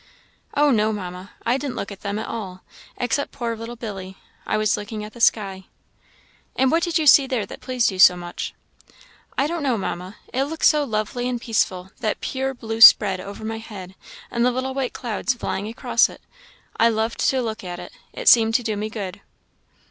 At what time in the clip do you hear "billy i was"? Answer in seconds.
3.75-4.75